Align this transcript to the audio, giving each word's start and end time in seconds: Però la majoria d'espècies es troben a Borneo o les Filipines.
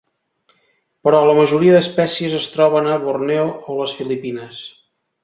Però 1.07 1.19
la 1.27 1.35
majoria 1.39 1.75
d'espècies 1.75 2.33
es 2.39 2.47
troben 2.57 2.89
a 2.95 2.99
Borneo 3.05 3.45
o 3.51 3.77
les 3.81 3.95
Filipines. 3.99 4.65